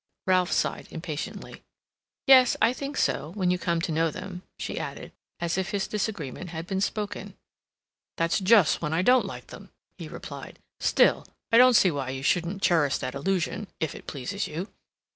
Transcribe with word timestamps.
Ralph 0.25 0.51
sighed 0.51 0.87
impatiently. 0.89 1.61
"Yes, 2.25 2.57
I 2.59 2.73
think 2.73 2.97
so, 2.97 3.33
when 3.35 3.51
you 3.51 3.59
come 3.59 3.79
to 3.81 3.91
know 3.91 4.09
them," 4.09 4.41
she 4.57 4.79
added, 4.79 5.11
as 5.39 5.59
if 5.59 5.69
his 5.69 5.85
disagreement 5.87 6.49
had 6.49 6.65
been 6.65 6.81
spoken. 6.81 7.35
"That's 8.17 8.39
just 8.39 8.81
when 8.81 8.93
I 8.93 9.03
don't 9.03 9.27
like 9.27 9.45
them," 9.53 9.69
he 9.99 10.07
replied. 10.07 10.57
"Still, 10.79 11.27
I 11.51 11.59
don't 11.59 11.75
see 11.75 11.91
why 11.91 12.09
you 12.09 12.23
shouldn't 12.23 12.63
cherish 12.63 12.97
that 12.97 13.13
illusion, 13.13 13.67
if 13.79 13.93
it 13.93 14.07
pleases 14.07 14.47
you." 14.47 14.69